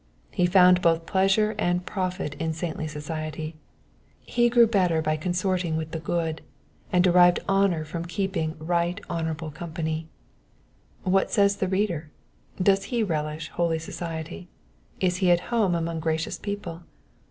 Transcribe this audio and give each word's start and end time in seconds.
He 0.31 0.47
found 0.47 0.81
both 0.81 1.05
pleasure 1.05 1.53
and 1.59 1.85
profit 1.85 2.33
in 2.41 2.53
saintly 2.53 2.87
society: 2.87 3.53
he 4.21 4.49
grew 4.49 4.65
better 4.65 4.99
by 4.99 5.15
consorting 5.15 5.77
with 5.77 5.91
the 5.91 5.99
good, 5.99 6.41
and 6.91 7.05
aerived 7.05 7.37
honour 7.47 7.85
from 7.85 8.05
keeping 8.05 8.55
right 8.57 8.99
honourable 9.11 9.51
company. 9.51 10.07
What 11.03 11.29
says 11.29 11.57
the 11.57 11.67
reader? 11.67 12.09
Does 12.59 12.85
he 12.85 13.03
relish 13.03 13.51
noly 13.51 13.79
society? 13.79 14.47
Is 14.99 15.17
he 15.17 15.29
at 15.29 15.51
home 15.53 15.75
among 15.75 15.99
gracious 15.99 16.39
people 16.39 16.81